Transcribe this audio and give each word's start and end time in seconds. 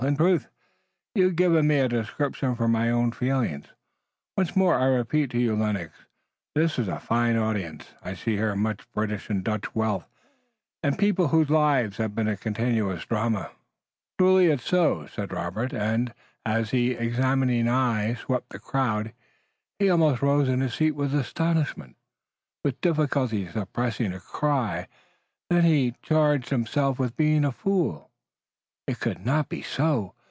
In 0.03 0.17
truth, 0.17 0.47
you've 1.13 1.35
given 1.35 1.67
me 1.67 1.77
a 1.77 1.87
description 1.87 2.55
for 2.55 2.67
my 2.67 2.89
own 2.89 3.11
feelings. 3.11 3.67
Once 4.35 4.55
more 4.55 4.73
I 4.73 4.85
repeat 4.87 5.29
to 5.29 5.37
you, 5.39 5.55
Lennox, 5.55 5.93
that 6.55 6.71
'tis 6.71 6.87
a 6.87 6.99
fine 6.99 7.37
audience. 7.37 7.85
I 8.01 8.15
see 8.15 8.35
here 8.35 8.55
much 8.55 8.91
British 8.93 9.29
and 9.29 9.43
Dutch 9.43 9.75
wealth, 9.75 10.09
and 10.81 10.97
people 10.97 11.27
whose 11.27 11.51
lives 11.51 11.97
have 11.97 12.15
been 12.15 12.27
a 12.27 12.35
continuous 12.35 13.05
drama." 13.05 13.51
"Truly 14.17 14.47
it's 14.47 14.65
so," 14.65 15.05
said 15.05 15.31
Robert, 15.31 15.71
and, 15.71 16.15
as 16.47 16.71
his 16.71 16.97
examining 16.97 17.69
eye 17.69 18.15
swept 18.15 18.49
the 18.49 18.57
crowd, 18.59 19.13
he 19.77 19.87
almost 19.91 20.23
rose 20.23 20.49
in 20.49 20.61
his 20.61 20.73
seat 20.73 20.95
with 20.95 21.13
astonishment, 21.13 21.95
with 22.65 22.81
difficulty 22.81 23.47
suppressing 23.47 24.13
a 24.13 24.19
cry. 24.19 24.87
Then 25.51 25.63
he 25.63 25.93
charged 26.01 26.49
himself 26.49 26.97
with 26.97 27.15
being 27.15 27.45
a 27.45 27.51
fool. 27.51 28.07
It 28.87 28.99
could 28.99 29.23
not 29.25 29.47
be 29.47 29.61
so! 29.61 30.15